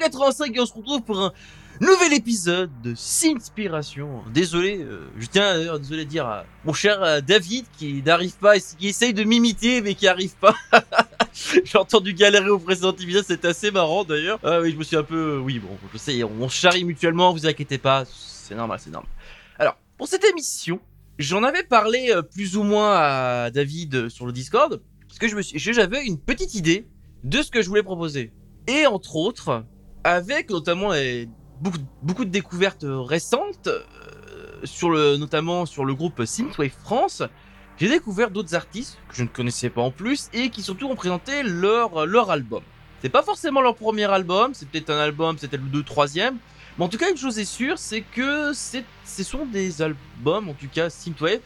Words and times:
Bonjour 0.00 0.26
à 0.26 0.32
tous, 0.32 0.36
c'est 0.36 0.44
Benresso85 0.50 0.56
et 0.56 0.60
on 0.60 0.66
se 0.66 0.72
retrouve 0.72 1.02
pour 1.02 1.20
un 1.20 1.32
nouvel 1.80 2.14
épisode 2.14 2.70
de 2.82 2.94
Sinspiration. 2.94 4.22
Désolé, 4.32 4.78
euh, 4.78 5.10
je 5.18 5.26
tiens 5.26 5.54
d'ailleurs 5.54 5.78
désolé 5.78 6.04
de 6.04 6.10
dire 6.10 6.26
à 6.26 6.44
mon 6.64 6.72
cher 6.72 7.02
euh, 7.02 7.20
David 7.20 7.66
qui 7.76 8.02
n'arrive 8.02 8.36
pas, 8.36 8.58
qui 8.58 8.88
essaye 8.88 9.12
de 9.12 9.24
m'imiter 9.24 9.82
mais 9.82 9.94
qui 9.94 10.06
arrive 10.06 10.34
pas. 10.36 10.54
J'ai 11.64 11.76
entendu 11.76 12.14
galérer 12.14 12.48
au 12.48 12.58
précédent 12.58 12.92
épisode, 12.92 13.24
c'était 13.26 13.48
assez 13.48 13.70
marrant 13.70 14.04
d'ailleurs. 14.04 14.38
Ah 14.42 14.60
oui, 14.60 14.72
je 14.72 14.76
me 14.76 14.84
suis 14.84 14.96
un 14.96 15.02
peu, 15.02 15.38
oui 15.38 15.58
bon, 15.58 15.68
je 15.92 15.98
sais, 15.98 16.22
on 16.24 16.48
charrie 16.48 16.84
mutuellement, 16.84 17.32
vous 17.32 17.46
inquiétez 17.46 17.78
pas, 17.78 18.04
c'est 18.06 18.54
normal, 18.54 18.78
c'est 18.82 18.90
normal. 18.90 19.10
Alors, 19.58 19.76
pour 19.98 20.08
cette 20.08 20.24
émission, 20.24 20.80
j'en 21.18 21.42
avais 21.42 21.64
parlé 21.64 22.10
euh, 22.10 22.22
plus 22.22 22.56
ou 22.56 22.62
moins 22.62 22.94
à 22.94 23.50
David 23.50 24.08
sur 24.08 24.24
le 24.24 24.32
Discord, 24.32 24.80
parce 25.08 25.18
que 25.18 25.28
je 25.28 25.36
me 25.36 25.42
suis, 25.42 25.58
j'avais 25.58 26.04
une 26.06 26.18
petite 26.18 26.54
idée 26.54 26.86
de 27.24 27.42
ce 27.42 27.50
que 27.50 27.60
je 27.60 27.68
voulais 27.68 27.82
proposer. 27.82 28.32
Et 28.66 28.86
entre 28.86 29.16
autres, 29.16 29.64
avec 30.04 30.50
notamment 30.50 30.90
beaucoup, 32.02 32.24
de 32.24 32.30
découvertes 32.30 32.86
récentes, 32.88 33.66
euh, 33.68 33.82
sur 34.64 34.90
le, 34.90 35.16
notamment 35.16 35.66
sur 35.66 35.84
le 35.84 35.94
groupe 35.94 36.24
Synthwave 36.24 36.70
France, 36.70 37.22
j'ai 37.78 37.88
découvert 37.88 38.30
d'autres 38.30 38.54
artistes 38.54 38.98
que 39.08 39.16
je 39.16 39.22
ne 39.22 39.28
connaissais 39.28 39.70
pas 39.70 39.80
en 39.80 39.90
plus 39.90 40.28
et 40.32 40.50
qui 40.50 40.62
surtout 40.62 40.86
ont 40.86 40.96
présenté 40.96 41.42
leur, 41.42 42.06
leur 42.06 42.30
album. 42.30 42.62
C'est 43.00 43.08
pas 43.08 43.22
forcément 43.22 43.62
leur 43.62 43.74
premier 43.74 44.04
album, 44.04 44.52
c'est 44.52 44.68
peut-être 44.68 44.90
un 44.90 44.98
album, 44.98 45.38
c'était 45.38 45.56
le 45.56 45.62
deux, 45.62 45.82
troisième. 45.82 46.36
Mais 46.76 46.84
en 46.84 46.88
tout 46.88 46.98
cas, 46.98 47.10
une 47.10 47.16
chose 47.16 47.38
est 47.38 47.44
sûre, 47.44 47.78
c'est 47.78 48.02
que 48.02 48.52
c'est, 48.52 48.84
ce 49.06 49.22
sont 49.22 49.46
des 49.46 49.80
albums, 49.80 50.50
en 50.50 50.54
tout 50.54 50.68
cas 50.68 50.90
Synthwave. 50.90 51.40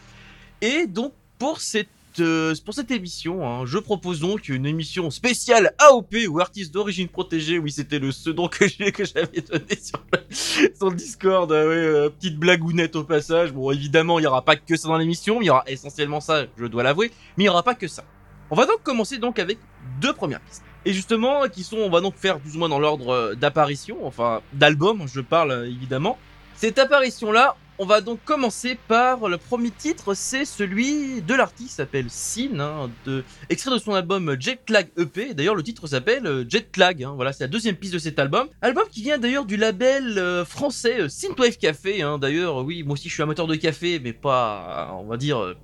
Et 0.61 0.87
donc, 0.87 1.13
pour 1.39 1.61
cette, 1.61 1.89
euh, 2.21 2.55
pour 2.65 2.75
cette 2.75 2.91
émission, 2.91 3.47
hein, 3.47 3.67
je 3.67 3.79
propose 3.79 4.21
donc 4.21 4.49
une 4.49 4.67
émission 4.67 5.11
spéciale 5.11 5.75
AOP 5.79 6.15
ou 6.29 6.41
artiste 6.41 6.73
d'origine 6.73 7.09
protégée. 7.09 7.59
Oui, 7.59 7.73
c'était 7.73 7.99
le 7.99 8.11
pseudo 8.11 8.49
que 8.49 8.65
que 8.91 9.05
j'avais 9.05 9.41
donné 9.41 9.79
sur 9.81 10.01
le, 10.13 10.95
Discord. 10.95 11.51
ouais, 11.51 11.57
euh, 11.57 12.11
petite 12.11 12.39
blagounette 12.39 12.97
au 12.97 13.05
passage. 13.05 13.53
Bon, 13.53 13.71
évidemment, 13.71 14.19
il 14.19 14.23
y 14.23 14.27
aura 14.27 14.43
pas 14.43 14.57
que 14.57 14.77
ça 14.77 14.89
dans 14.89 14.99
l'émission. 14.99 15.41
Il 15.41 15.47
y 15.47 15.51
aura 15.51 15.65
essentiellement 15.67 16.21
ça, 16.21 16.47
je 16.57 16.67
dois 16.67 16.83
l'avouer. 16.83 17.11
Mais 17.37 17.45
il 17.45 17.47
y 17.47 17.51
aura 17.51 17.63
pas 17.63 17.75
que 17.75 17.89
ça. 17.89 18.05
On 18.51 18.57
va 18.57 18.67
donc 18.67 18.83
commencer 18.83 19.19
donc 19.19 19.39
avec 19.39 19.59
deux 20.01 20.13
premières 20.13 20.41
pistes. 20.41 20.63
Et 20.85 20.93
justement, 20.93 21.49
qui 21.49 21.65
sont, 21.65 21.79
on 21.79 21.91
va 21.91 22.01
donc 22.01 22.17
faire 22.17 22.39
plus 22.39 22.57
ou 22.57 22.59
moins 22.59 22.69
dans 22.69 22.79
l'ordre 22.79 23.09
euh, 23.09 23.35
d'apparition, 23.35 24.07
enfin 24.07 24.43
d'album, 24.53 25.07
je 25.07 25.21
parle 25.21 25.51
euh, 25.51 25.67
évidemment. 25.67 26.19
Cette 26.55 26.79
apparition-là, 26.79 27.57
on 27.79 27.87
va 27.87 28.01
donc 28.01 28.21
commencer 28.25 28.79
par 28.87 29.29
le 29.29 29.37
premier 29.37 29.71
titre, 29.71 30.15
c'est 30.15 30.45
celui 30.45 31.23
de 31.23 31.35
l'artiste 31.35 31.77
s'appelle 31.77 32.07
Sin, 32.09 32.61
hein, 32.61 32.91
de, 33.05 33.25
extrait 33.49 33.73
de 33.73 33.79
son 33.79 33.95
album 33.95 34.37
Jetlag 34.39 34.89
EP. 34.97 35.35
D'ailleurs, 35.35 35.57
le 35.57 35.63
titre 35.63 35.87
s'appelle 35.89 36.27
euh, 36.27 36.45
Jetlag. 36.49 37.03
Hein, 37.03 37.15
voilà, 37.17 37.33
c'est 37.33 37.45
la 37.45 37.49
deuxième 37.49 37.75
piste 37.75 37.95
de 37.95 37.99
cet 37.99 38.19
album. 38.19 38.49
Album 38.63 38.85
qui 38.91 39.03
vient 39.03 39.19
d'ailleurs 39.19 39.45
du 39.45 39.57
label 39.57 40.19
euh, 40.19 40.45
français 40.45 41.01
euh, 41.01 41.09
Synthwave 41.09 41.57
Café. 41.57 42.03
Hein, 42.03 42.19
d'ailleurs, 42.19 42.65
oui, 42.65 42.85
moi 42.85 42.93
aussi 42.93 43.09
je 43.09 43.15
suis 43.15 43.23
amateur 43.23 43.49
de 43.49 43.57
café, 43.57 43.99
mais 43.99 44.13
pas, 44.13 44.97
on 45.01 45.07
va 45.07 45.17
dire. 45.17 45.55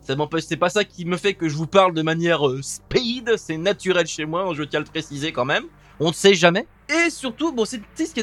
ça 0.00 0.16
m'empêche, 0.16 0.44
c'est 0.48 0.56
pas 0.56 0.70
ça 0.70 0.84
qui 0.84 1.04
me 1.04 1.16
fait 1.16 1.34
que 1.34 1.48
je 1.48 1.54
vous 1.54 1.68
parle 1.68 1.94
de 1.94 2.02
manière 2.02 2.42
speed, 2.62 3.36
c'est 3.36 3.58
naturel 3.58 4.06
chez 4.06 4.24
moi, 4.24 4.52
je 4.54 4.64
tiens 4.64 4.80
à 4.80 4.82
le 4.82 4.88
préciser 4.88 5.30
quand 5.30 5.44
même. 5.44 5.66
On 6.00 6.08
ne 6.08 6.14
sait 6.14 6.34
jamais. 6.34 6.66
Et 6.88 7.10
surtout, 7.10 7.52
bon, 7.52 7.66
c'est 7.66 7.76
une 7.76 7.82
piste, 7.94 8.18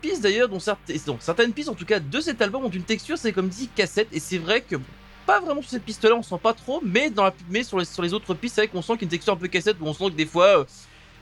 piste 0.00 0.22
d'ailleurs 0.22 0.48
dont, 0.48 0.58
certaines 0.58 1.52
pistes, 1.52 1.68
en 1.68 1.74
tout 1.74 1.84
cas 1.86 2.00
de 2.00 2.20
cet 2.20 2.42
album, 2.42 2.64
ont 2.64 2.68
une 2.68 2.82
texture, 2.82 3.16
c'est 3.16 3.32
comme 3.32 3.48
dit 3.48 3.68
cassette, 3.68 4.08
et 4.12 4.18
c'est 4.18 4.38
vrai 4.38 4.60
que 4.60 4.76
pas 5.24 5.40
vraiment 5.40 5.62
sur 5.62 5.70
cette 5.70 5.84
piste-là, 5.84 6.16
on 6.16 6.22
sent 6.22 6.40
pas 6.42 6.52
trop, 6.52 6.82
mais 6.84 7.10
dans 7.10 7.22
la, 7.22 7.32
mais 7.48 7.62
sur 7.62 7.78
les, 7.78 8.12
autres 8.12 8.34
pistes, 8.34 8.56
c'est 8.56 8.62
vrai 8.62 8.68
qu'on 8.68 8.82
sent 8.82 8.94
qu'il 8.94 9.02
y 9.02 9.04
a 9.04 9.06
une 9.06 9.10
texture 9.10 9.32
un 9.34 9.36
peu 9.36 9.46
cassette, 9.46 9.76
où 9.80 9.86
on 9.86 9.94
sent 9.94 10.10
que 10.10 10.16
des 10.16 10.26
fois, 10.26 10.66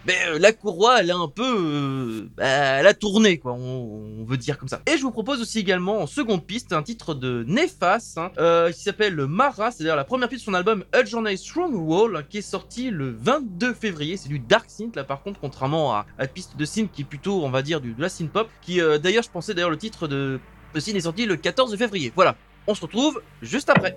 euh, 0.03 0.07
ben, 0.07 0.17
euh, 0.29 0.39
la 0.39 0.53
courroie, 0.53 1.01
elle 1.01 1.11
a 1.11 1.17
un 1.17 1.29
peu, 1.29 1.43
euh, 1.45 2.29
bah, 2.37 2.45
elle 2.45 2.87
a 2.87 2.95
tourné, 2.95 3.39
quoi, 3.39 3.53
on, 3.53 4.21
on 4.21 4.25
veut 4.25 4.37
dire 4.37 4.59
comme 4.59 4.69
ça. 4.69 4.81
Et 4.87 4.97
je 4.97 5.03
vous 5.03 5.11
propose 5.11 5.41
aussi 5.41 5.59
également 5.59 6.01
en 6.01 6.07
seconde 6.07 6.45
piste 6.47 6.73
un 6.73 6.83
titre 6.83 7.15
de 7.15 7.45
Nefas, 7.47 8.15
hein, 8.17 8.31
euh, 8.39 8.71
qui 8.73 8.81
s'appelle 8.83 9.15
Mara, 9.27 9.71
c'est 9.71 9.85
d'ailleurs 9.85 9.97
la 9.97 10.05
première 10.05 10.29
piste 10.29 10.43
de 10.43 10.51
son 10.51 10.55
album 10.55 10.85
A 10.93 11.05
Journey 11.05 11.37
Strong 11.37 11.75
Wall, 11.75 12.27
qui 12.29 12.39
est 12.39 12.43
sorti 12.43 12.91
le 12.91 13.11
22 13.11 13.75
février. 13.75 14.17
C'est 14.17 14.29
du 14.29 14.39
dark 14.39 14.67
synth 14.69 14.97
là, 14.97 15.05
par 15.05 15.23
contre, 15.23 15.41
contrairement 15.41 15.95
à, 15.95 16.07
à 16.19 16.23
la 16.23 16.29
piste 16.29 16.57
de 16.57 16.65
synth 16.65 16.91
qui 16.93 17.03
est 17.03 17.05
plutôt, 17.05 17.45
on 17.45 17.51
va 17.51 17.63
dire, 17.63 17.81
du, 17.81 17.93
de 17.93 18.01
la 18.01 18.09
synth 18.09 18.31
pop. 18.31 18.49
Qui, 18.63 18.81
euh, 18.81 18.99
d'ailleurs, 18.99 19.23
je 19.25 19.31
pensais 19.31 19.55
d'ailleurs 19.55 19.71
le 19.71 19.79
titre 19.79 20.09
de, 20.09 20.41
de 20.75 20.81
synth 20.81 20.97
est 20.97 21.01
sorti 21.01 21.27
le 21.27 21.37
14 21.37 21.77
février. 21.77 22.13
Voilà, 22.15 22.37
on 22.67 22.75
se 22.75 22.83
retrouve 22.83 23.21
juste 23.43 23.71
après. 23.71 23.97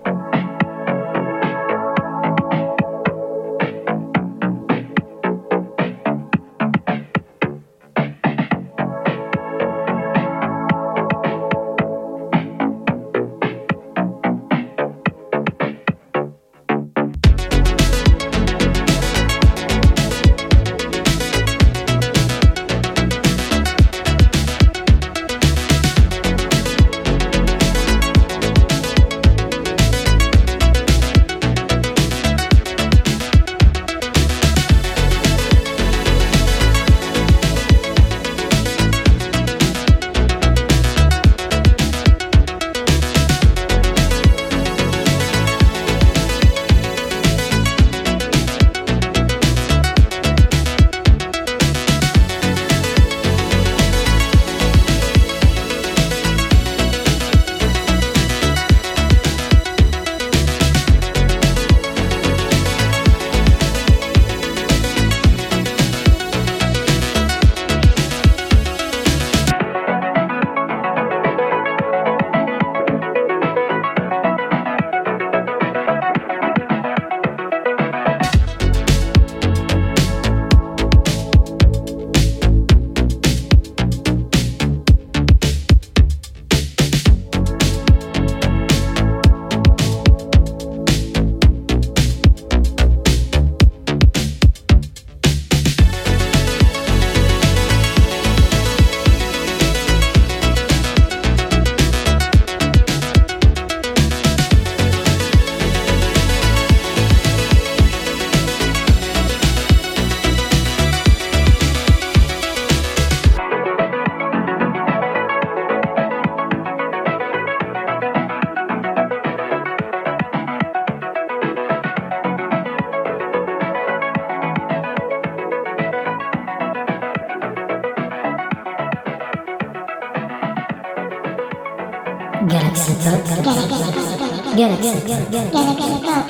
yo, 135.13 135.19
yo, 135.31 135.41
yo, 135.51 135.73
yo, 135.77 135.99
go. 135.99 136.22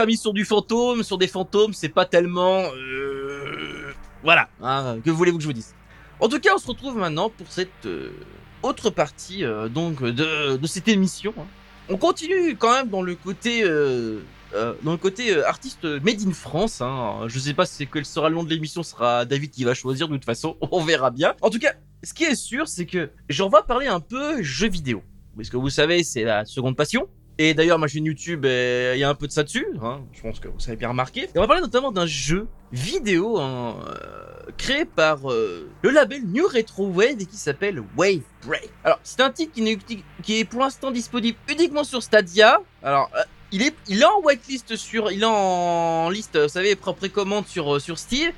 Termine 0.00 0.16
sur 0.16 0.32
du 0.32 0.46
fantôme, 0.46 1.02
sur 1.02 1.18
des 1.18 1.26
fantômes, 1.26 1.74
c'est 1.74 1.90
pas 1.90 2.06
tellement... 2.06 2.62
euh, 2.74 3.92
Voilà, 4.22 4.48
hein, 4.62 4.96
que 5.04 5.10
voulez-vous 5.10 5.36
que 5.36 5.42
je 5.42 5.48
vous 5.48 5.52
dise 5.52 5.74
En 6.20 6.28
tout 6.28 6.40
cas, 6.40 6.52
on 6.54 6.58
se 6.58 6.66
retrouve 6.66 6.96
maintenant 6.96 7.28
pour 7.28 7.46
cette 7.50 7.84
euh, 7.84 8.10
autre 8.62 8.88
partie 8.88 9.44
euh, 9.44 9.68
donc 9.68 10.02
de, 10.02 10.58
cette 10.66 10.88
émission. 10.88 11.34
hein. 11.38 11.44
On 11.90 11.98
continue 11.98 12.56
quand 12.56 12.72
même 12.72 12.88
dans 12.88 13.02
le 13.02 13.14
côté... 13.14 13.62
dans 13.62 14.92
le 14.92 14.96
côté 14.96 15.44
artiste 15.44 15.84
made 15.84 16.22
in 16.26 16.32
France, 16.32 16.80
hein. 16.80 17.24
je 17.26 17.38
sais 17.38 17.52
pas 17.52 17.66
si 17.66 17.86
quel 17.86 18.06
sera 18.06 18.30
le 18.30 18.36
nom 18.36 18.42
de 18.44 18.48
l'émission, 18.48 18.82
sera 18.82 19.26
David 19.26 19.50
qui 19.50 19.64
va 19.64 19.74
choisir 19.74 20.08
de 20.08 20.14
toute 20.14 20.24
façon, 20.24 20.56
on 20.70 20.82
verra 20.82 21.10
bien. 21.10 21.34
En 21.42 21.50
tout 21.50 21.58
cas, 21.58 21.74
ce 22.02 22.14
qui 22.14 22.24
est 22.24 22.34
sûr, 22.34 22.68
c'est 22.68 22.86
que 22.86 23.10
j'en 23.28 23.50
vais 23.50 23.58
parler 23.68 23.88
un 23.88 24.00
peu 24.00 24.42
jeux 24.42 24.70
vidéo. 24.70 25.02
Parce 25.36 25.50
que 25.50 25.58
vous 25.58 25.68
savez, 25.70 26.02
c'est 26.04 26.24
la 26.24 26.46
seconde 26.46 26.74
passion. 26.74 27.06
Et 27.42 27.54
d'ailleurs, 27.54 27.78
ma 27.78 27.88
chaîne 27.88 28.04
YouTube, 28.04 28.44
euh, 28.44 28.92
il 28.94 29.00
y 29.00 29.02
a 29.02 29.08
un 29.08 29.14
peu 29.14 29.26
de 29.26 29.32
ça 29.32 29.42
dessus. 29.42 29.66
Hein. 29.82 30.02
Je 30.12 30.20
pense 30.20 30.40
que 30.40 30.48
vous 30.48 30.60
avez 30.66 30.76
bien 30.76 30.90
remarqué. 30.90 31.22
Et 31.22 31.38
on 31.38 31.40
va 31.40 31.46
parler 31.46 31.62
notamment 31.62 31.90
d'un 31.90 32.04
jeu 32.04 32.48
vidéo 32.70 33.38
hein, 33.38 33.76
euh, 33.88 34.50
créé 34.58 34.84
par 34.84 35.30
euh, 35.32 35.66
le 35.80 35.88
label 35.88 36.22
New 36.26 36.46
Retro 36.46 36.88
Wave 36.88 37.18
et 37.18 37.24
qui 37.24 37.38
s'appelle 37.38 37.82
Wave 37.96 38.20
Break. 38.46 38.68
Alors, 38.84 39.00
c'est 39.02 39.22
un 39.22 39.30
titre 39.30 39.54
qui, 39.54 40.04
qui 40.22 40.38
est 40.40 40.44
pour 40.44 40.60
l'instant 40.60 40.90
disponible 40.90 41.38
uniquement 41.48 41.82
sur 41.82 42.02
Stadia. 42.02 42.60
Alors, 42.82 43.10
euh, 43.16 43.22
il 43.52 43.62
est, 43.62 43.74
il 43.88 44.02
est 44.02 44.04
en 44.04 44.20
whitelist 44.22 44.76
sur, 44.76 45.10
il 45.10 45.22
est 45.22 45.26
en 45.26 46.10
liste, 46.10 46.36
vous 46.38 46.46
savez, 46.46 46.76
pré- 46.76 46.92
précommande 46.94 47.46
sur, 47.46 47.76
euh, 47.76 47.78
sur 47.78 47.98
Steam. 47.98 48.32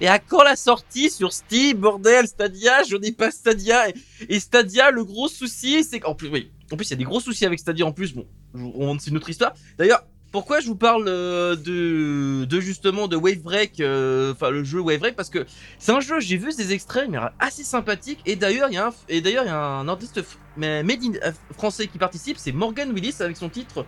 Et 0.00 0.06
à 0.06 0.20
quand 0.20 0.44
la 0.44 0.54
sortie 0.54 1.10
sur 1.10 1.32
Steam, 1.32 1.78
bordel, 1.78 2.28
Stadia, 2.28 2.84
je 2.84 2.94
n'ai 2.94 3.10
pas 3.10 3.32
Stadia. 3.32 3.88
Et 4.28 4.38
Stadia, 4.38 4.92
le 4.92 5.04
gros 5.04 5.26
souci, 5.26 5.82
c'est 5.82 5.98
qu'en 5.98 6.14
plus, 6.14 6.28
oui, 6.28 6.48
en 6.72 6.76
plus, 6.76 6.86
il 6.88 6.90
y 6.90 6.94
a 6.94 6.96
des 6.96 7.04
gros 7.04 7.20
soucis 7.20 7.46
avec 7.46 7.58
Stadia 7.58 7.84
en 7.86 7.92
plus. 7.92 8.14
Bon, 8.14 8.26
on- 8.54 8.98
c'est 8.98 9.10
une 9.10 9.16
autre 9.16 9.30
histoire. 9.30 9.52
D'ailleurs, 9.78 10.04
pourquoi 10.32 10.60
je 10.60 10.68
vous 10.68 10.76
parle 10.76 11.06
euh, 11.08 11.56
de, 11.56 12.60
justement 12.60 13.08
de 13.08 13.16
Wave 13.16 13.40
Break, 13.40 13.80
euh, 13.80 14.32
enfin 14.32 14.50
le 14.50 14.62
jeu 14.62 14.78
Wave 14.80 15.00
Break, 15.00 15.16
parce 15.16 15.28
que 15.28 15.44
c'est 15.80 15.90
un 15.90 15.98
jeu, 15.98 16.20
j'ai 16.20 16.36
vu 16.36 16.54
des 16.56 16.72
extraits, 16.72 17.08
mais 17.10 17.18
assez 17.40 17.64
sympathique. 17.64 18.20
Et 18.26 18.36
d'ailleurs, 18.36 18.68
il 18.70 18.74
y 18.74 18.78
a 18.78 18.86
un, 18.86 18.92
y 19.08 19.36
a 19.48 19.56
un 19.58 19.88
artiste 19.88 20.20
made 20.56 21.18
euh, 21.24 21.32
français 21.56 21.88
qui 21.88 21.98
participe, 21.98 22.36
c'est 22.38 22.52
Morgan 22.52 22.92
Willis 22.92 23.16
avec 23.18 23.36
son 23.36 23.48
titre, 23.48 23.84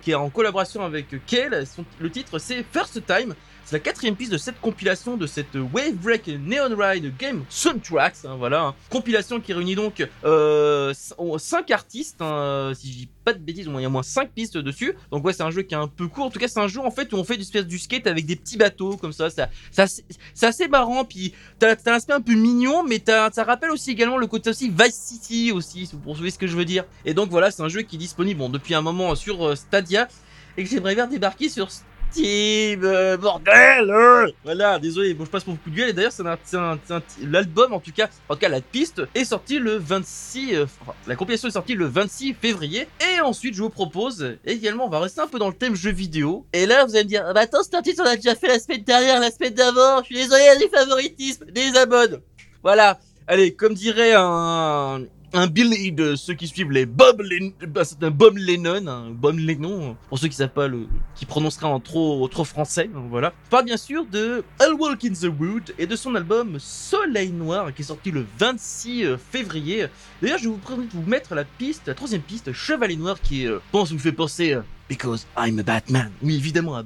qui 0.00 0.12
est 0.12 0.14
en 0.14 0.30
collaboration 0.30 0.84
avec 0.84 1.06
Kel. 1.26 1.66
Son- 1.66 1.84
le 1.98 2.10
titre, 2.10 2.38
c'est 2.38 2.64
First 2.70 3.04
Time. 3.06 3.34
C'est 3.64 3.76
la 3.76 3.80
quatrième 3.80 4.14
piste 4.14 4.30
de 4.30 4.36
cette 4.36 4.60
compilation 4.60 5.16
de 5.16 5.26
cette 5.26 5.54
Wave 5.54 5.94
Break 5.94 6.28
Neon 6.28 6.76
Ride 6.76 7.16
Game 7.16 7.44
Soundtracks. 7.48 8.24
hein, 8.24 8.36
voilà, 8.38 8.62
hein. 8.62 8.74
compilation 8.90 9.40
qui 9.40 9.54
réunit 9.54 9.74
donc 9.74 10.06
euh, 10.24 10.92
5 10.92 11.70
artistes, 11.70 12.20
hein, 12.20 12.34
euh, 12.34 12.74
si 12.74 12.92
je 12.92 12.98
dis 12.98 13.08
pas 13.24 13.32
de 13.32 13.38
bêtises, 13.38 13.66
il 13.66 13.80
y 13.80 13.84
a 13.84 13.88
au 13.88 13.90
moins 13.90 14.02
5 14.02 14.32
pistes 14.32 14.58
dessus. 14.58 14.94
Donc 15.10 15.24
ouais, 15.24 15.32
c'est 15.32 15.42
un 15.42 15.50
jeu 15.50 15.62
qui 15.62 15.74
est 15.74 15.78
un 15.78 15.88
peu 15.88 16.08
court. 16.08 16.26
En 16.26 16.30
tout 16.30 16.38
cas, 16.38 16.48
c'est 16.48 16.60
un 16.60 16.68
jeu 16.68 16.80
en 16.80 16.90
fait 16.90 17.10
où 17.14 17.16
on 17.16 17.24
fait 17.24 17.36
du, 17.36 17.42
espèce 17.42 17.66
du 17.66 17.78
skate 17.78 18.06
avec 18.06 18.26
des 18.26 18.36
petits 18.36 18.58
bateaux 18.58 18.98
comme 18.98 19.12
ça. 19.12 19.28
c'est 19.30 20.46
assez 20.46 20.68
marrant. 20.68 21.06
Puis 21.06 21.32
t'as 21.58 21.74
t'as 21.74 21.92
l'aspect 21.92 22.12
un 22.12 22.20
peu 22.20 22.34
mignon, 22.34 22.84
mais 22.84 23.02
ça 23.06 23.44
rappelle 23.44 23.70
aussi 23.70 23.92
également 23.92 24.18
le 24.18 24.26
côté 24.26 24.50
aussi 24.50 24.68
Vice 24.68 24.94
City 24.94 25.52
aussi, 25.52 25.90
pour 26.02 26.12
vous 26.12 26.18
voyez 26.18 26.30
ce 26.30 26.38
que 26.38 26.46
je 26.46 26.56
veux 26.56 26.66
dire. 26.66 26.84
Et 27.06 27.14
donc 27.14 27.30
voilà, 27.30 27.50
c'est 27.50 27.62
un 27.62 27.68
jeu 27.68 27.80
qui 27.80 27.96
est 27.96 27.98
disponible 27.98 28.50
depuis 28.50 28.74
un 28.74 28.82
moment 28.82 29.14
sur 29.14 29.42
euh, 29.46 29.54
Stadia 29.54 30.08
et 30.56 30.64
que 30.64 30.70
j'aimerais 30.70 30.94
bien 30.94 31.06
débarquer 31.06 31.48
sur 31.48 31.70
Steam, 31.70 31.86
euh, 32.22 33.16
bordel 33.16 33.90
euh. 33.90 34.30
Voilà, 34.44 34.78
désolé, 34.78 35.14
bon 35.14 35.24
je 35.24 35.30
passe 35.30 35.44
pour 35.44 35.54
beaucoup 35.54 35.70
de 35.70 35.76
gueule 35.76 35.88
et 35.88 35.92
d'ailleurs 35.92 36.12
c'est 36.12 36.22
un, 36.26 36.38
un- 36.60 36.78
un- 36.96 37.02
l'album 37.22 37.72
en 37.72 37.80
tout 37.80 37.92
cas, 37.92 38.08
en 38.28 38.34
tout 38.34 38.40
cas 38.40 38.48
la 38.48 38.60
piste 38.60 39.02
est 39.14 39.24
sortie 39.24 39.58
le 39.58 39.76
26, 39.76 40.54
euh, 40.54 40.64
enfin, 40.64 40.92
la 41.06 41.16
compilation 41.16 41.48
est 41.48 41.52
sortie 41.52 41.74
le 41.74 41.86
26 41.86 42.34
février. 42.34 42.86
Et 43.16 43.20
ensuite 43.20 43.54
je 43.54 43.62
vous 43.62 43.70
propose 43.70 44.36
également, 44.44 44.86
on 44.86 44.90
va 44.90 45.00
rester 45.00 45.20
un 45.20 45.26
peu 45.26 45.38
dans 45.38 45.48
le 45.48 45.54
thème 45.54 45.74
jeu 45.74 45.90
vidéo. 45.90 46.46
Et 46.52 46.66
là 46.66 46.84
vous 46.84 46.94
allez 46.94 47.04
me 47.04 47.08
dire, 47.08 47.24
ah 47.26 47.32
bah 47.32 47.40
attends 47.40 47.62
c'est 47.62 47.74
un 47.74 47.82
titre 47.82 48.02
on 48.04 48.08
a 48.08 48.16
déjà 48.16 48.34
fait 48.34 48.48
la 48.48 48.58
semaine 48.58 48.82
dernière, 48.84 49.20
la 49.20 49.30
semaine 49.30 49.54
d'avant, 49.54 49.98
je 50.00 50.06
suis 50.06 50.14
désolé, 50.16 50.42
il 50.54 50.58
des 50.60 50.68
favoritismes, 50.68 51.44
des 51.46 51.76
abonnes, 51.76 52.20
voilà, 52.62 52.98
allez, 53.26 53.54
comme 53.54 53.74
dirait 53.74 54.12
un 54.14 55.02
un 55.34 55.46
Billy 55.48 55.90
de 55.92 56.14
ceux 56.14 56.34
qui 56.34 56.46
suivent 56.48 56.70
les 56.70 56.86
Bob 56.86 57.20
Lennon, 57.20 57.52
bah, 57.68 57.84
c'est 57.84 58.02
un 58.04 58.10
Bob 58.10 58.36
Lennon, 58.38 59.10
Bob 59.10 59.38
Lennon, 59.38 59.96
pour 60.08 60.18
ceux 60.18 60.28
qui 60.28 60.36
savent 60.36 60.48
pas 60.50 60.68
le, 60.68 60.86
qui 61.16 61.26
prononcera 61.26 61.68
en 61.68 61.80
trop, 61.80 62.26
trop 62.28 62.44
français, 62.44 62.88
donc 62.92 63.10
voilà. 63.10 63.32
Je 63.46 63.50
parle 63.50 63.64
bien 63.64 63.76
sûr 63.76 64.06
de 64.06 64.44
I'll 64.60 64.74
Walk 64.78 65.04
in 65.04 65.12
the 65.12 65.24
Wood 65.38 65.74
et 65.78 65.86
de 65.86 65.96
son 65.96 66.14
album 66.14 66.56
Soleil 66.60 67.32
Noir 67.32 67.74
qui 67.74 67.82
est 67.82 67.84
sorti 67.86 68.10
le 68.12 68.24
26 68.38 69.06
février. 69.30 69.86
D'ailleurs, 70.22 70.38
je 70.38 70.48
vous, 70.48 70.56
pré- 70.58 70.74
vous 70.92 71.02
mettre 71.10 71.34
la 71.34 71.44
piste, 71.44 71.88
la 71.88 71.94
troisième 71.94 72.22
piste, 72.22 72.52
Chevalier 72.52 72.96
Noir, 72.96 73.20
qui, 73.20 73.46
euh, 73.46 73.58
pense, 73.72 73.90
vous 73.92 73.98
fait 73.98 74.12
penser, 74.12 74.52
euh, 74.54 74.60
Because 74.88 75.26
I'm 75.36 75.58
a 75.58 75.62
Batman. 75.62 76.10
Oui, 76.22 76.36
évidemment, 76.36 76.76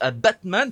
à, 0.00 0.10
Batman. 0.10 0.70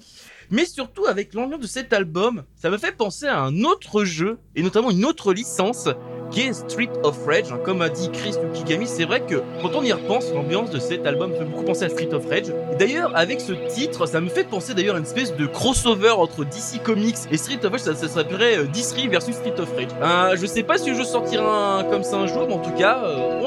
Mais 0.51 0.67
surtout, 0.67 1.07
avec 1.07 1.33
l'ambiance 1.33 1.61
de 1.61 1.67
cet 1.67 1.93
album, 1.93 2.43
ça 2.57 2.69
me 2.71 2.77
fait 2.77 2.93
penser 2.93 3.27
à 3.27 3.41
un 3.41 3.62
autre 3.62 4.05
jeu, 4.05 4.39
et 4.57 4.62
notamment 4.62 4.91
une 4.91 5.05
autre 5.05 5.33
licence, 5.33 5.89
qui 6.31 6.41
est 6.43 6.53
Street 6.53 6.91
of 7.05 7.25
Rage. 7.27 7.53
hein. 7.53 7.59
Comme 7.65 7.83
a 7.83 7.89
dit 7.89 8.11
Chris 8.12 8.35
Yukigami, 8.43 8.87
c'est 8.87 9.05
vrai 9.05 9.25
que 9.25 9.37
quand 9.62 9.71
on 9.75 9.83
y 9.83 9.93
repense, 9.93 10.31
l'ambiance 10.33 10.71
de 10.71 10.79
cet 10.79 11.07
album 11.07 11.33
fait 11.35 11.45
beaucoup 11.45 11.62
penser 11.65 11.85
à 11.85 11.89
Street 11.89 12.12
of 12.12 12.27
Rage. 12.29 12.53
D'ailleurs, 12.79 13.15
avec 13.17 13.41
ce 13.41 13.53
titre, 13.73 14.07
ça 14.07 14.21
me 14.21 14.29
fait 14.29 14.45
penser 14.45 14.75
d'ailleurs 14.75 14.97
à 14.97 14.99
une 14.99 15.05
espèce 15.05 15.37
de 15.37 15.47
crossover 15.47 16.11
entre 16.11 16.45
DC 16.45 16.83
Comics 16.83 17.17
et 17.31 17.37
Street 17.37 17.61
of 17.65 17.71
Rage. 17.73 17.81
Ça, 17.83 17.95
s'appellerait 17.95 18.59
euh, 18.59 18.65
DC 18.65 19.09
versus 19.11 19.37
Street 19.37 19.55
of 19.59 19.71
Rage. 19.77 19.89
Euh, 20.03 20.37
je 20.41 20.47
sais 20.47 20.62
pas 20.62 20.79
si 20.79 20.91
le 20.91 20.97
jeu 20.97 21.05
sortira 21.05 21.79
un- 21.79 21.85
comme 21.85 22.03
ça 22.03 22.17
un 22.17 22.27
jour, 22.27 22.47
mais 22.49 22.55
en 22.55 22.59
tout 22.62 22.73
cas, 22.73 23.05
euh, 23.05 23.41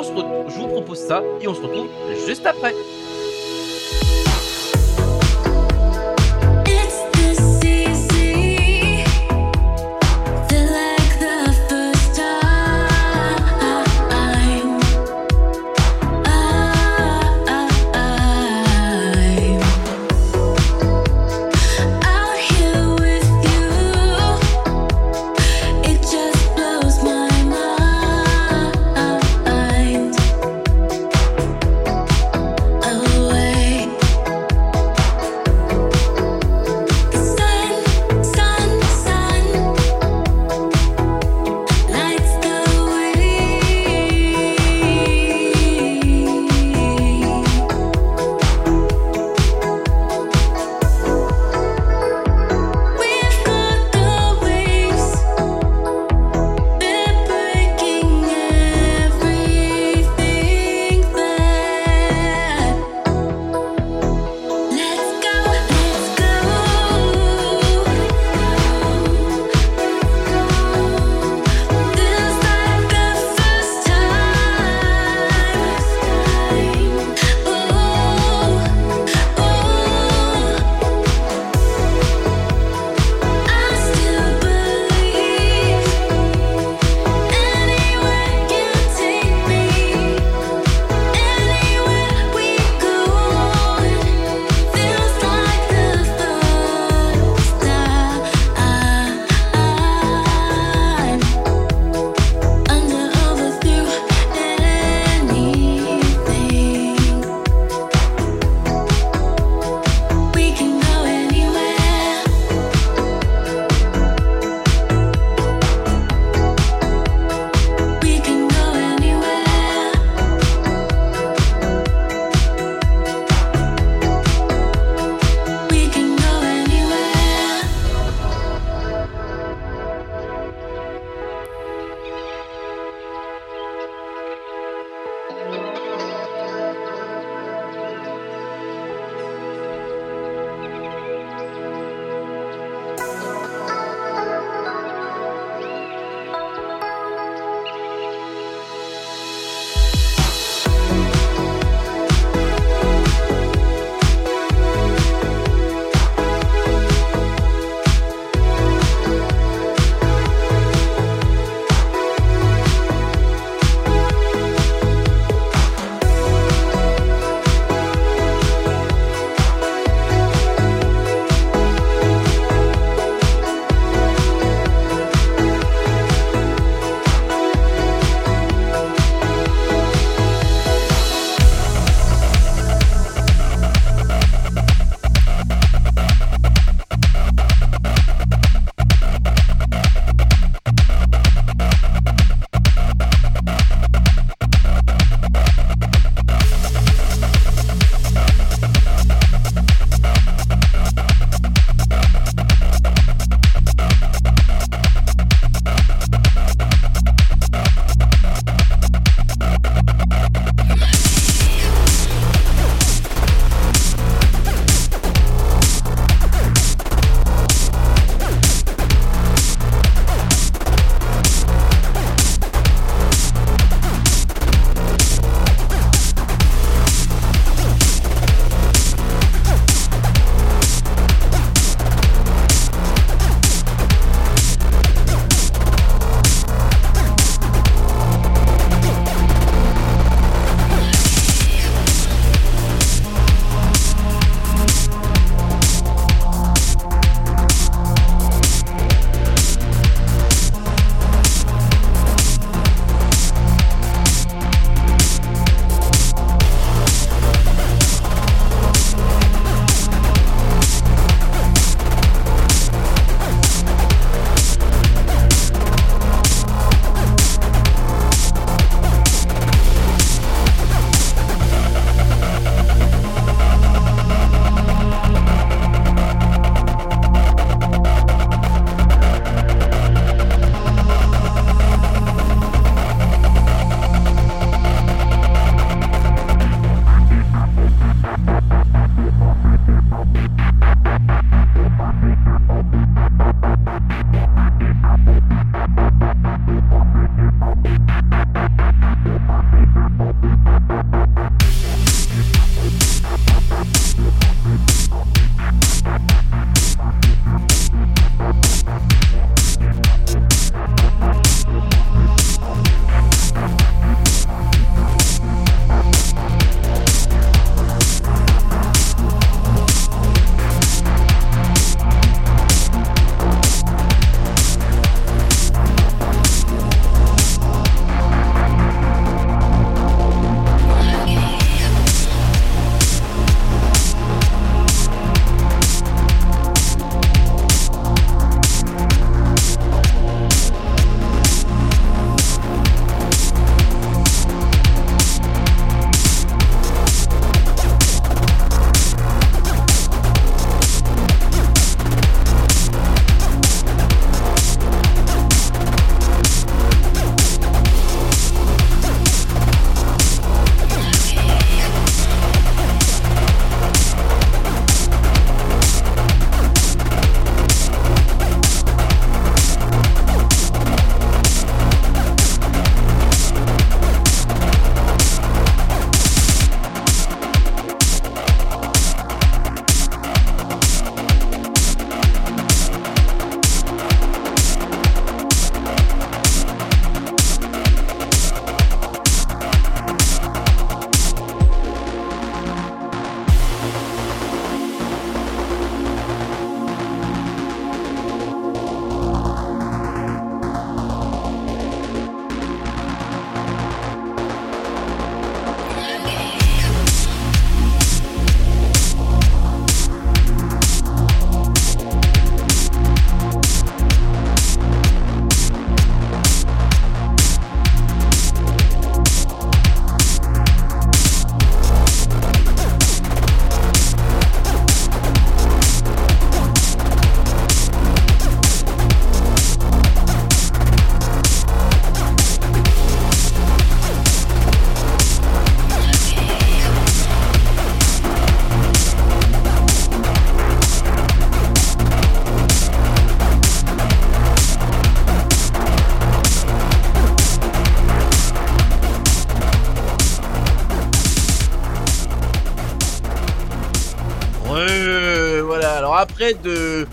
je 0.48 0.56
vous 0.60 0.68
propose 0.68 1.00
ça 1.00 1.22
et 1.42 1.48
on 1.48 1.54
se 1.56 1.62
retrouve 1.62 1.88
juste 2.28 2.46
après. 2.46 2.74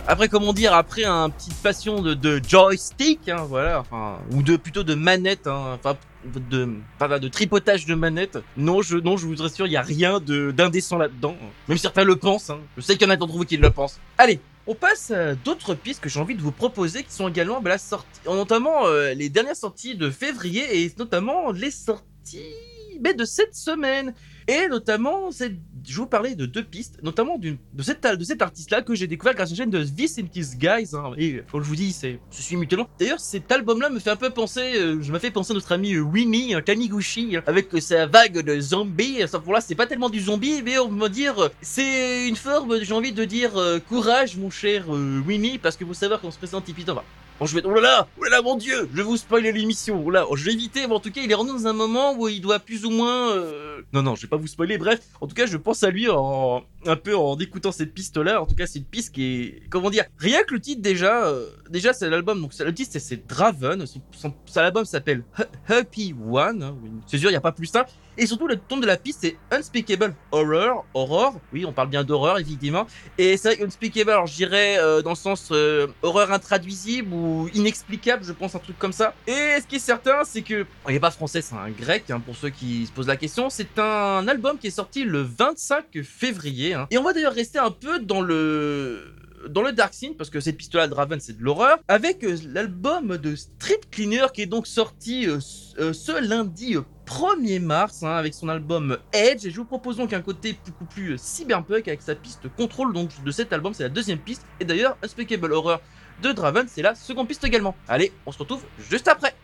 Après 0.07 0.29
comment 0.29 0.53
dire, 0.53 0.75
après 0.75 1.05
un 1.05 1.31
petite 1.31 1.55
passion 1.63 2.03
de, 2.03 2.41
joystick, 2.47 3.29
hein, 3.29 3.45
voilà, 3.49 3.81
enfin, 3.81 4.19
ou 4.33 4.43
de 4.43 4.57
plutôt 4.57 4.83
de 4.83 4.95
manette, 4.95 5.47
hein, 5.47 5.79
enfin 5.79 5.97
de, 6.25 6.69
enfin, 7.01 7.19
de 7.19 7.29
tripotage 7.29 7.87
de 7.87 7.95
manette. 7.95 8.39
Non, 8.57 8.83
je, 8.83 8.97
non, 8.97 9.17
je 9.17 9.27
vous 9.27 9.35
rassure, 9.43 9.67
il 9.67 9.73
y 9.73 9.77
a 9.77 9.83
rien 9.83 10.21
de 10.21 10.51
d'indécent 10.51 10.99
là-dedans. 10.99 11.37
Même 11.69 11.79
certains 11.79 12.05
le 12.05 12.17
pensent. 12.17 12.51
Hein. 12.51 12.61
Je 12.77 12.83
sais 12.83 12.97
qu'il 12.97 13.07
y 13.07 13.11
en 13.11 13.13
a 13.13 13.17
d'entre 13.17 13.35
vous 13.37 13.45
qui 13.45 13.57
le 13.57 13.71
pensent. 13.71 13.99
Allez. 14.19 14.41
On 14.69 14.77
passe 14.77 15.11
à 15.11 15.35
d'autres 15.35 15.75
pistes 15.75 16.01
que 16.01 16.09
j'ai 16.09 16.21
envie 16.21 16.37
de 16.37 16.41
vous 16.41 16.53
proposer 16.53 17.03
qui 17.03 17.13
sont 17.13 17.27
également 17.27 17.61
la 17.65 17.79
sortie, 17.79 18.21
notamment 18.25 18.87
euh, 18.87 19.13
les 19.13 19.29
dernières 19.29 19.57
sorties 19.57 19.97
de 19.97 20.09
février 20.09 20.85
et 20.85 20.93
notamment 20.97 21.51
les 21.51 21.73
sorties 21.73 22.55
mais 23.01 23.15
de 23.15 23.25
cette 23.25 23.55
semaine. 23.55 24.15
Et 24.49 24.69
notamment, 24.69 25.31
c'est- 25.31 25.57
je 25.87 25.97
vous 25.97 26.07
parlais 26.07 26.35
de 26.35 26.47
deux 26.47 26.65
pistes, 26.65 26.99
notamment 27.03 27.39
de 27.39 27.57
cet, 27.83 28.07
de 28.07 28.25
cet 28.25 28.43
artiste-là 28.43 28.83
que 28.83 28.95
j'ai 28.95 29.07
découvert 29.07 29.35
grâce 29.35 29.51
à 29.51 29.53
la 29.53 29.57
chaîne 29.57 29.71
de 29.71 29.85
These 29.85 30.57
Guys. 30.57 30.91
hein. 30.95 31.13
et 31.17 31.43
que 31.53 31.59
je 31.63 31.69
vous 31.69 31.77
dis, 31.77 31.93
c'est, 31.93 32.19
je 32.31 32.43
suis 32.43 32.57
mutuellement. 32.57 32.89
D'ailleurs, 32.99 33.21
cet 33.21 33.51
album-là 33.51 33.91
me 33.91 33.99
fait 33.99 34.11
un 34.11 34.17
peu 34.17 34.31
penser, 34.31 34.75
euh, 34.77 35.01
je 35.03 35.13
me 35.13 35.19
fait 35.19 35.31
penser 35.31 35.53
à 35.53 35.55
notre 35.55 35.73
ami 35.73 35.95
euh, 35.95 36.01
Winnie, 36.01 36.55
euh, 36.55 36.61
Taniguchi, 36.61 37.37
hein, 37.37 37.43
avec 37.47 37.75
euh, 37.75 37.81
sa 37.81 38.07
vague 38.07 38.41
de 38.41 38.61
zombies. 38.61 39.19
Ça, 39.27 39.39
pour 39.39 39.53
là, 39.53 39.61
c'est 39.61 39.75
pas 39.75 39.87
tellement 39.87 40.11
du 40.11 40.21
zombie, 40.21 40.63
mais 40.63 40.79
on 40.79 40.89
va 40.89 41.09
dire, 41.09 41.51
c'est 41.61 42.29
une 42.29 42.37
forme, 42.37 42.83
j'ai 42.83 42.95
envie 42.95 43.13
de 43.13 43.25
dire, 43.25 43.53
courage, 43.89 44.37
mon 44.37 44.51
cher 44.51 44.89
Winnie, 44.89 45.59
parce 45.59 45.77
que 45.77 45.85
vous 45.85 45.95
savez 45.95 46.17
qu'on 46.21 46.31
se 46.31 46.39
présente 46.39 46.69
évidemment. 46.69 47.03
Bon, 47.43 47.47
je 47.47 47.57
vais... 47.57 47.63
Oh 47.65 47.75
là 47.75 47.81
là 47.81 48.09
Oh 48.21 48.23
là 48.23 48.31
là, 48.31 48.41
mon 48.41 48.55
dieu 48.57 48.89
Je 48.93 48.97
vais 48.99 49.03
vous 49.03 49.17
spoiler 49.17 49.51
l'émission. 49.51 50.01
Oh 50.07 50.13
oh, 50.31 50.37
je 50.37 50.45
vais 50.45 50.53
éviter, 50.53 50.87
mais 50.87 50.95
en 50.95 51.01
tout 51.01 51.11
cas, 51.11 51.23
il 51.25 51.31
est 51.33 51.35
rendu 51.35 51.51
dans 51.51 51.67
un 51.67 51.73
moment 51.73 52.15
où 52.17 52.29
il 52.29 52.41
doit 52.41 52.61
plus 52.61 52.85
ou 52.85 52.91
moins... 52.91 53.33
euh, 53.33 53.81
Non, 53.93 54.01
non, 54.01 54.15
je 54.15 54.23
vais 54.23 54.29
pas 54.29 54.37
vous 54.37 54.47
spoiler, 54.47 54.79
bref. 54.79 55.01
En 55.21 55.27
tout 55.27 55.35
cas, 55.35 55.47
je 55.47 55.57
pense 55.57 55.83
à 55.83 55.91
lui 55.91 56.09
en... 56.09 56.63
un 56.87 56.95
peu 56.95 57.17
en 57.17 57.37
écoutant 57.39 57.73
cette 57.73 57.95
piste-là. 57.95 58.41
En 58.41 58.47
tout 58.47 58.55
cas, 58.55 58.69
c'est 58.69 58.79
une 58.79 58.85
piste 58.85 59.13
qui 59.13 59.25
est... 59.25 59.63
Comment 59.71 59.91
dire 59.91 60.05
Rien 60.19 60.45
que 60.45 60.55
le 60.55 60.61
titre, 60.61 60.83
déjà... 60.83 61.25
euh, 61.27 61.49
Déjà, 61.69 61.93
c'est 61.93 62.09
l'album, 62.09 62.41
donc 62.41 62.53
le 62.57 62.73
titre, 62.73 62.93
c'est- 63.01 63.27
Draven. 63.27 63.87
Son, 63.87 64.01
son, 64.47 64.61
album 64.61 64.85
s'appelle 64.85 65.25
Happy 65.67 66.15
One. 66.31 66.63
hein. 66.63 66.77
C'est 67.09 67.19
sûr, 67.19 67.29
il 67.31 67.33
n'y 67.33 67.37
a 67.37 67.41
pas 67.41 67.51
plus 67.51 67.67
simple. 67.67 67.91
Et 68.19 68.27
surtout, 68.27 68.47
le 68.47 68.57
ton 68.57 68.77
de 68.77 68.87
la 68.87 68.97
piste, 68.97 69.21
c'est 69.23 69.37
Unspeakable 69.51 70.15
Horror. 70.31 70.85
Horror, 70.95 71.35
oui, 71.53 71.65
on 71.65 71.73
parle 71.73 71.89
bien 71.89 72.05
d'horreur, 72.05 72.39
effectivement. 72.39 72.87
Et 73.19 73.37
c'est 73.37 73.49
vrai 73.49 73.57
que 73.59 73.65
Unspeakable, 73.65 74.11
alors 74.11 74.27
je 74.27 74.35
dirais 74.37 74.77
euh, 74.79 75.01
dans 75.03 75.11
le 75.11 75.17
sens 75.17 75.49
euh, 75.53 75.87
horreur 76.03 76.31
intraduisible 76.33 77.13
ou 77.13 77.49
inexplicable, 77.55 78.25
je 78.25 78.33
pense 78.33 78.55
un 78.55 78.59
truc 78.59 78.79
comme 78.79 78.93
ça. 78.93 79.15
Et 79.27 79.59
ce 79.61 79.67
qui 79.67 79.77
est 79.77 79.81
certain, 79.81 80.25
c'est 80.25 80.43
que 80.43 80.67
il 80.89 80.93
n'est 80.93 81.01
pas 81.01 81.11
français, 81.11 81.41
c'est 81.43 81.55
un 81.55 81.71
grec, 81.71 82.11
hein, 82.11 82.21
pour 82.21 82.37
ceux 82.37 82.51
qui 82.51 82.87
se 82.87 82.93
posent 82.93 83.07
la 83.09 83.17
question. 83.17 83.49
C'est 83.51 83.79
un 83.79 84.27
album 84.29 84.59
qui 84.59 84.67
est 84.67 84.71
sorti 84.71 85.05
le 85.05 85.23
25 85.23 86.03
février. 86.03 86.75
hein. 86.75 86.87
Et 86.91 86.99
on 86.99 87.03
va 87.03 87.13
d'ailleurs 87.13 87.33
rester 87.35 87.59
un 87.59 87.71
peu 87.71 87.99
dans 87.99 88.21
le 88.21 89.15
dans 89.49 89.63
le 89.63 89.73
Dark 89.73 89.95
Scene, 89.95 90.15
parce 90.17 90.31
que 90.31 90.41
cette 90.41 90.57
piste-là, 90.57 90.87
Draven, 90.89 91.21
c'est 91.21 91.39
de 91.39 91.43
l'horreur, 91.43 91.79
avec 91.89 92.23
euh, 92.25 92.37
l'album 92.53 93.17
de 93.17 93.35
Street 93.37 93.81
Cleaner 93.91 94.27
qui 94.33 94.43
est 94.43 94.47
donc 94.47 94.67
sorti 94.67 95.27
euh, 95.29 95.39
ce- 95.41 95.79
euh, 95.81 95.93
ce 95.93 96.13
lundi 96.27 96.77
euh, 96.77 96.83
1er 97.07 97.61
mars, 97.61 98.03
hein, 98.03 98.13
avec 98.15 98.33
son 98.35 98.49
album 98.49 98.97
Edge. 99.13 99.45
Et 99.47 99.51
je 99.51 99.57
vous 99.57 99.65
propose 99.65 99.97
donc 99.97 100.13
un 100.13 100.23
côté 100.23 100.57
beaucoup 100.67 100.85
plus 100.87 101.19
cyberpunk 101.19 101.89
avec 101.89 102.01
sa 102.03 102.15
piste 102.15 102.49
Control 102.57 102.93
donc, 102.93 103.11
de 103.25 103.31
cet 103.31 103.53
album, 103.53 103.75
c'est 103.75 103.83
la 103.83 103.89
deuxième 103.89 104.19
piste. 104.19 104.47
Et 104.61 104.65
d'ailleurs, 104.65 104.97
Unspeakable 105.03 105.53
Horror 105.53 105.81
de 106.23 106.31
Draven, 106.33 106.67
c'est 106.69 106.83
la 106.83 106.95
seconde 106.95 107.27
piste 107.29 107.43
également. 107.45 107.75
Allez, 107.89 108.13
on 108.27 108.33
se 108.33 108.39
retrouve 108.39 108.63
juste 108.91 109.09
après. 109.09 109.35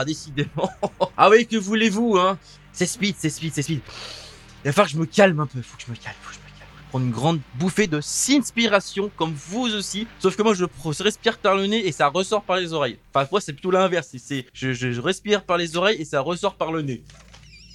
Ah, 0.00 0.04
décidément. 0.04 0.70
ah 1.16 1.28
oui, 1.28 1.46
que 1.46 1.56
voulez-vous, 1.56 2.16
hein? 2.16 2.38
C'est 2.72 2.86
speed, 2.86 3.16
c'est 3.18 3.28
speed, 3.28 3.52
c'est 3.54 3.62
speed. 3.62 3.80
Il 4.64 4.68
va 4.68 4.72
falloir 4.72 4.86
que 4.86 4.92
je 4.94 4.98
me 4.98 5.04
calme 5.06 5.40
un 5.40 5.46
peu. 5.46 5.60
Faut 5.60 5.76
que 5.76 5.82
je 5.86 5.90
me 5.90 5.96
calme, 5.96 6.16
faut 6.22 6.30
que 6.30 6.34
je 6.36 6.40
me 6.40 6.44
calme. 6.58 6.70
Prendre 6.88 7.04
une 7.04 7.10
grande 7.12 7.40
bouffée 7.56 7.86
de 7.86 8.00
s'inspiration, 8.00 9.10
comme 9.16 9.34
vous 9.34 9.66
aussi. 9.74 10.06
Sauf 10.18 10.36
que 10.36 10.42
moi, 10.42 10.54
je 10.54 10.64
respire 11.02 11.36
par 11.38 11.54
le 11.54 11.66
nez 11.66 11.86
et 11.86 11.92
ça 11.92 12.08
ressort 12.08 12.42
par 12.42 12.56
les 12.56 12.72
oreilles. 12.72 12.98
Enfin, 13.14 13.28
moi, 13.30 13.40
c'est 13.42 13.52
plutôt 13.52 13.70
l'inverse. 13.70 14.08
C'est- 14.18 14.46
je- 14.54 14.72
je 14.72 15.00
respire 15.00 15.44
par 15.44 15.58
les 15.58 15.76
oreilles 15.76 16.00
et 16.00 16.04
ça 16.06 16.20
ressort 16.20 16.54
par 16.54 16.72
le 16.72 16.80
nez. 16.82 17.02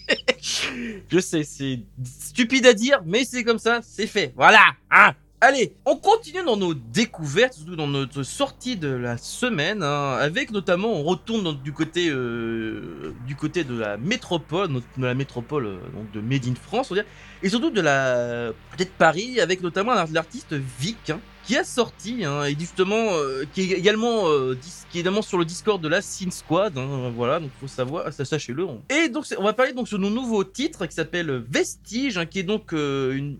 je 1.10 1.20
sais, 1.20 1.44
c'est 1.44 1.80
stupide 2.04 2.66
à 2.66 2.74
dire, 2.74 3.02
mais 3.06 3.24
c'est 3.26 3.44
comme 3.44 3.60
ça, 3.60 3.82
c'est 3.84 4.08
fait. 4.08 4.34
Voilà, 4.36 4.62
hein? 4.92 5.14
Allez, 5.42 5.74
on 5.86 5.98
continue 5.98 6.44
dans 6.44 6.56
nos 6.58 6.74
découvertes, 6.74 7.54
surtout 7.54 7.76
dans 7.76 7.88
notre 7.88 8.24
sortie 8.24 8.78
de 8.78 8.88
la 8.88 9.18
semaine, 9.18 9.84
hein, 9.84 10.14
avec 10.20 10.50
notamment, 10.50 10.94
on 10.94 11.04
retourne 11.04 11.44
dans- 11.44 11.54
du 11.54 11.74
côté 11.74 12.08
euh, 12.10 13.12
du 13.28 13.36
côté 13.36 13.64
de 13.64 13.78
la 13.78 13.98
métropole, 13.98 14.70
de 14.74 14.82
la 15.06 15.14
métropole 15.14 15.66
euh, 15.68 15.78
de 16.14 16.22
Made 16.22 16.46
in 16.48 16.56
France, 16.56 16.90
on 16.90 16.96
dire, 16.96 17.04
et 17.44 17.50
surtout 17.50 17.70
de 17.70 17.82
la 17.82 18.54
peut-être 18.76 18.94
Paris, 18.94 19.40
avec 19.42 19.62
notamment 19.62 19.94
l'ar- 19.94 20.08
l'artiste 20.12 20.54
Vic, 20.80 21.10
hein, 21.10 21.20
qui 21.44 21.58
a 21.58 21.64
sorti, 21.66 22.24
hein, 22.26 22.46
et 22.46 22.56
justement, 22.58 23.10
euh, 23.12 23.44
qui 23.54 23.62
est 23.74 23.78
également, 23.78 24.24
sur 25.22 25.38
le 25.38 25.46
Discord 25.46 25.80
de 25.82 25.90
la 25.90 26.02
Sin 26.02 26.32
Squad, 26.32 26.74
voilà, 27.16 27.40
donc 27.42 27.52
faut 27.60 27.68
savoir, 27.68 28.12
sachez-le. 28.12 28.66
Et 28.90 29.10
donc, 29.10 29.26
on 29.38 29.44
va 29.44 29.54
parler 29.54 29.74
donc 29.74 29.88
sur 29.90 30.00
nos 30.00 30.10
nouveaux 30.10 30.46
titres 30.46 30.86
qui 30.88 30.96
s'appelle 30.96 31.44
Vestige, 31.52 32.20
qui 32.32 32.40
est 32.40 32.44
donc 32.44 32.72
une- 32.72 33.38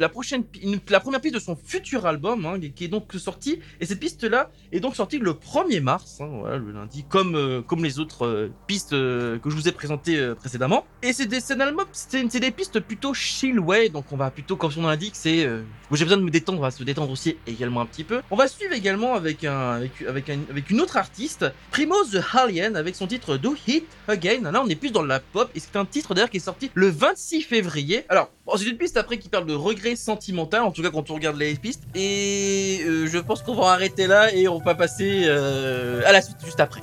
la 0.00 0.08
prochaine, 0.08 0.44
la 0.88 1.00
première 1.00 1.20
piste 1.20 1.34
de 1.34 1.40
son 1.40 1.56
futur 1.56 2.06
album, 2.06 2.44
hein, 2.46 2.58
qui 2.74 2.84
est 2.84 2.88
donc 2.88 3.12
sorti, 3.14 3.60
et 3.80 3.86
cette 3.86 4.00
piste-là 4.00 4.50
est 4.72 4.80
donc 4.80 4.96
sortie 4.96 5.18
le 5.18 5.32
1er 5.32 5.80
mars, 5.80 6.18
hein, 6.20 6.28
voilà, 6.40 6.56
le 6.56 6.72
lundi, 6.72 7.04
comme, 7.08 7.34
euh, 7.36 7.62
comme 7.62 7.84
les 7.84 7.98
autres 7.98 8.26
euh, 8.26 8.48
pistes 8.66 8.92
euh, 8.92 9.38
que 9.38 9.50
je 9.50 9.54
vous 9.54 9.68
ai 9.68 9.72
présentées 9.72 10.32
précédemment. 10.36 10.84
Et 11.02 11.12
c'est 11.12 11.26
des, 11.26 11.40
c'est 11.40 12.40
des 12.40 12.50
pistes 12.50 12.80
plutôt 12.80 13.14
chill 13.14 13.58
way, 13.60 13.88
donc 13.88 14.06
on 14.12 14.16
va 14.16 14.30
plutôt, 14.30 14.56
comme 14.56 14.70
son 14.70 14.82
nom 14.82 14.88
l'indique, 14.88 15.14
c'est 15.14 15.48
j'ai 15.92 16.04
besoin 16.04 16.18
de 16.18 16.22
me 16.22 16.30
détendre, 16.30 16.58
on 16.58 16.62
va 16.62 16.70
se 16.70 16.82
détendre 16.84 17.10
aussi 17.10 17.36
également 17.46 17.80
un 17.80 17.86
petit 17.86 18.04
peu. 18.04 18.22
On 18.30 18.36
va 18.36 18.46
suivre 18.48 18.72
également 18.72 19.14
avec 19.14 19.44
un, 19.44 19.70
avec, 19.72 20.02
avec, 20.02 20.30
un- 20.30 20.38
avec 20.48 20.70
une 20.70 20.80
autre 20.80 20.96
artiste, 20.96 21.44
Primoz 21.72 22.12
the 22.12 22.22
Alien, 22.34 22.76
avec 22.76 22.94
son 22.94 23.06
titre 23.06 23.36
Do 23.36 23.54
Hit 23.66 23.84
Again. 24.08 24.50
Là, 24.52 24.62
on 24.64 24.68
est 24.68 24.76
plus 24.76 24.92
dans 24.92 25.02
la 25.02 25.18
pop, 25.20 25.50
et 25.54 25.60
c'est 25.60 25.76
un 25.76 25.84
titre 25.84 26.14
d'ailleurs 26.14 26.30
qui 26.30 26.36
est 26.36 26.40
sorti 26.40 26.70
le 26.74 26.88
26 26.88 27.42
février. 27.42 28.04
Alors, 28.08 28.30
c'est 28.56 28.66
une 28.66 28.76
piste 28.76 28.96
après 28.96 29.18
qui 29.18 29.28
parle 29.28 29.46
de 29.46 29.54
regret 29.54 29.96
sentimental, 29.96 30.62
en 30.62 30.72
tout 30.72 30.82
cas 30.82 30.90
quand 30.90 31.10
on 31.10 31.14
regarde 31.14 31.36
les 31.36 31.54
pistes, 31.54 31.82
et 31.94 32.80
euh, 32.84 33.06
je 33.06 33.18
pense 33.18 33.42
qu'on 33.42 33.54
va 33.54 33.72
arrêter 33.72 34.06
là 34.06 34.32
et 34.34 34.48
on 34.48 34.58
va 34.58 34.74
passer 34.74 35.24
euh, 35.26 36.02
à 36.06 36.12
la 36.12 36.22
suite 36.22 36.38
juste 36.44 36.60
après. 36.60 36.82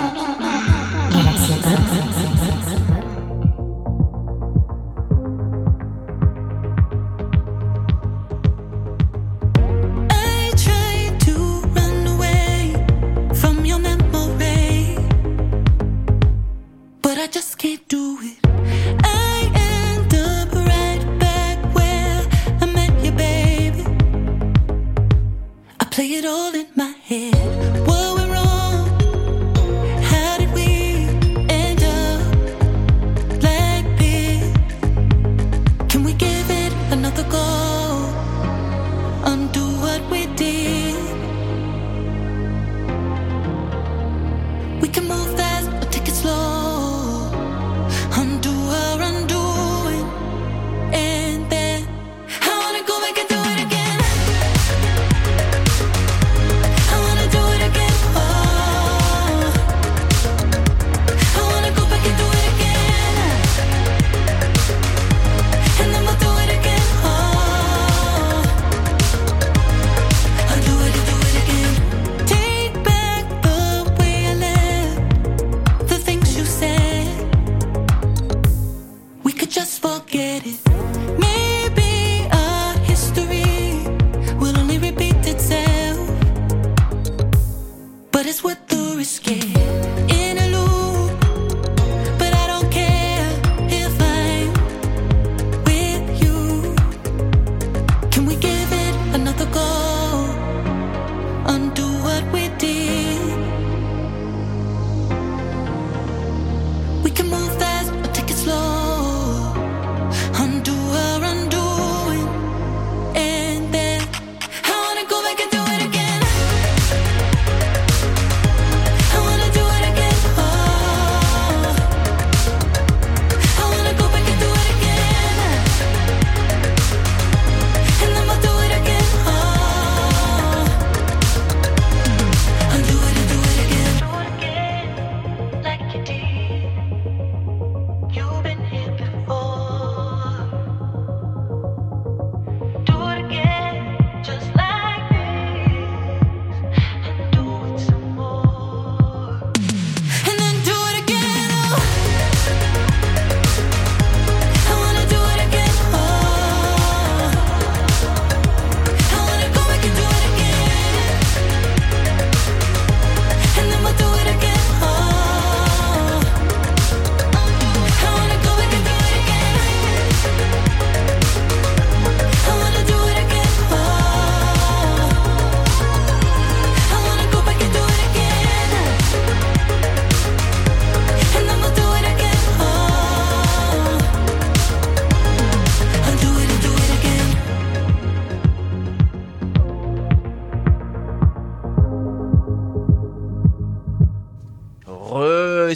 tú 52.91 52.99
ves 52.99 53.30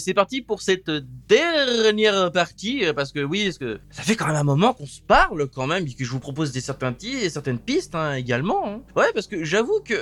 c'est 0.06 0.14
parti 0.14 0.44
pour 0.44 0.62
cette 0.62 0.92
dernière 1.28 2.32
partie 2.32 2.86
euh, 2.86 2.94
parce 2.94 3.12
que 3.12 3.22
oui, 3.24 3.46
parce 3.46 3.58
que 3.58 3.80
ça 3.90 4.04
fait 4.04 4.16
quand 4.16 4.28
même 4.28 4.36
un 4.36 4.44
moment 4.44 4.72
qu'on 4.76 4.86
se 4.86 5.02
parle 5.02 5.48
quand 5.48 5.66
même 5.66 5.88
et 5.88 5.94
que 5.96 6.06
je 6.06 6.12
vous 6.12 6.20
propose 6.20 6.52
des 6.52 6.62
certains 6.62 6.94
et 7.02 7.28
certaines 7.32 7.58
pistes 7.58 7.96
hein, 7.96 8.14
également. 8.14 8.68
hein. 8.68 8.82
Ouais, 8.96 9.08
parce 9.16 9.26
que 9.26 9.44
j'avoue 9.44 9.80
que 9.84 9.96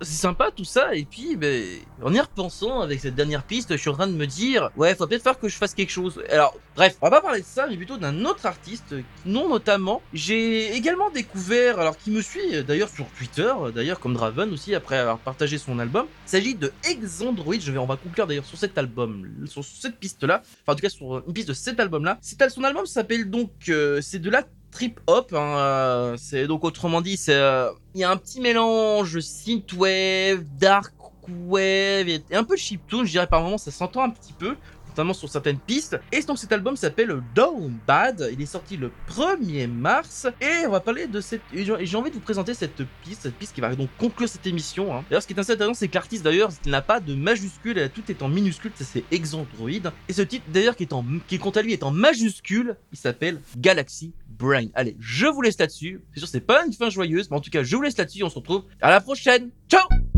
c'est 0.00 0.14
sympa 0.14 0.50
tout 0.50 0.64
ça 0.64 0.94
et 0.94 1.04
puis 1.04 1.36
ben, 1.36 1.62
en 2.02 2.12
y 2.12 2.20
repensant 2.20 2.80
avec 2.80 3.00
cette 3.00 3.14
dernière 3.14 3.42
piste, 3.42 3.72
je 3.72 3.76
suis 3.76 3.90
en 3.90 3.94
train 3.94 4.06
de 4.06 4.12
me 4.12 4.26
dire 4.26 4.70
ouais, 4.76 4.94
faut 4.94 5.06
peut-être 5.06 5.22
faire 5.22 5.38
que 5.38 5.48
je 5.48 5.56
fasse 5.56 5.74
quelque 5.74 5.90
chose. 5.90 6.22
Alors 6.30 6.54
bref, 6.76 6.96
on 7.00 7.06
va 7.06 7.10
pas 7.10 7.20
parler 7.20 7.40
de 7.40 7.46
ça, 7.46 7.66
mais 7.68 7.76
plutôt 7.76 7.96
d'un 7.96 8.24
autre 8.24 8.46
artiste 8.46 8.94
non 9.26 9.48
notamment 9.48 10.02
j'ai 10.12 10.74
également 10.74 11.10
découvert 11.10 11.80
alors 11.80 11.96
qui 11.96 12.10
me 12.10 12.22
suit 12.22 12.62
d'ailleurs 12.64 12.88
sur 12.88 13.06
Twitter, 13.16 13.52
d'ailleurs 13.74 14.00
comme 14.00 14.14
Draven 14.14 14.52
aussi 14.52 14.74
après 14.74 14.98
avoir 14.98 15.18
partagé 15.18 15.58
son 15.58 15.78
album. 15.78 16.06
Il 16.26 16.30
s'agit 16.30 16.54
de 16.54 16.72
Exandroid, 16.88 17.58
je 17.60 17.72
vais 17.72 17.78
on 17.78 17.86
va 17.86 17.96
conclure 17.96 18.26
d'ailleurs 18.26 18.44
sur 18.44 18.58
cet 18.58 18.78
album, 18.78 19.28
sur 19.46 19.64
cette 19.64 19.98
piste 19.98 20.24
là, 20.24 20.42
enfin 20.62 20.72
en 20.72 20.74
tout 20.74 20.82
cas 20.82 20.88
sur 20.88 21.26
une 21.26 21.32
piste 21.32 21.48
de 21.48 21.54
cet 21.54 21.80
album 21.80 22.04
là. 22.04 22.18
Son 22.48 22.64
album 22.64 22.86
s'appelle 22.86 23.28
donc 23.30 23.50
euh, 23.68 24.00
c'est 24.00 24.18
de 24.18 24.30
la 24.30 24.44
trip 24.70 25.00
hop 25.06 25.32
hein, 25.32 25.56
euh, 25.56 26.16
c'est 26.18 26.46
donc 26.46 26.64
autrement 26.64 27.00
dit 27.00 27.16
c'est 27.16 27.34
euh, 27.34 27.70
il 27.94 28.00
y 28.00 28.04
a 28.04 28.10
un 28.10 28.16
petit 28.16 28.40
mélange 28.40 29.20
synthwave, 29.20 30.44
dark 30.58 30.92
wave 31.28 32.08
et 32.08 32.22
un 32.32 32.44
peu 32.44 32.56
chiptune, 32.56 33.04
je 33.04 33.10
dirais 33.10 33.26
par 33.26 33.42
moments 33.42 33.58
ça 33.58 33.70
s'entend 33.70 34.02
un 34.02 34.10
petit 34.10 34.32
peu 34.32 34.56
notamment 34.98 35.14
sur 35.14 35.28
certaines 35.28 35.58
pistes. 35.60 35.96
Et 36.10 36.20
donc 36.22 36.38
cet 36.38 36.50
album 36.50 36.76
s'appelle 36.76 37.14
Down 37.34 37.72
Bad. 37.86 38.30
Il 38.32 38.42
est 38.42 38.46
sorti 38.46 38.76
le 38.76 38.90
1er 39.08 39.68
mars. 39.68 40.26
Et 40.40 40.66
on 40.66 40.70
va 40.70 40.80
parler 40.80 41.06
de 41.06 41.20
cette. 41.20 41.40
et 41.54 41.64
J'ai 41.64 41.96
envie 41.96 42.10
de 42.10 42.14
vous 42.16 42.20
présenter 42.20 42.52
cette 42.52 42.82
piste, 43.04 43.22
cette 43.22 43.36
piste 43.36 43.54
qui 43.54 43.60
va 43.60 43.74
donc 43.76 43.90
conclure 43.96 44.28
cette 44.28 44.46
émission. 44.46 44.96
hein. 44.96 45.04
D'ailleurs, 45.08 45.22
ce 45.22 45.28
qui 45.28 45.34
est 45.34 45.38
assez 45.38 45.52
intéressant, 45.52 45.74
c'est 45.74 45.86
que 45.86 45.94
l'artiste 45.94 46.24
d'ailleurs 46.24 46.50
il 46.64 46.72
n'a 46.72 46.82
pas 46.82 46.98
de 46.98 47.14
majuscule, 47.14 47.88
tout 47.94 48.02
est 48.10 48.22
en 48.22 48.28
minuscule, 48.28 48.72
ça 48.74 48.84
c'est 48.84 49.04
Exandroid. 49.12 49.70
Et 50.08 50.12
ce 50.12 50.22
titre 50.22 50.44
d'ailleurs 50.52 50.74
qui 50.74 50.82
est 50.82 50.92
en, 50.92 51.04
qui 51.28 51.38
quant 51.38 51.50
à 51.50 51.62
lui 51.62 51.72
est 51.72 51.84
en 51.84 51.92
majuscule, 51.92 52.76
il 52.92 52.98
s'appelle 52.98 53.40
Galaxy 53.56 54.12
Brain. 54.28 54.66
Allez, 54.74 54.96
je 54.98 55.26
vous 55.26 55.42
laisse 55.42 55.58
là-dessus. 55.58 56.00
C'est 56.12 56.20
sûr, 56.20 56.28
c'est 56.28 56.40
pas 56.40 56.64
une 56.66 56.72
fin 56.72 56.90
joyeuse, 56.90 57.30
mais 57.30 57.36
en 57.36 57.40
tout 57.40 57.50
cas, 57.50 57.62
je 57.62 57.76
vous 57.76 57.82
laisse 57.82 57.96
là-dessus. 57.96 58.24
On 58.24 58.30
se 58.30 58.36
retrouve 58.38 58.64
à 58.80 58.90
la 58.90 59.00
prochaine. 59.00 59.50
Ciao 59.68 60.17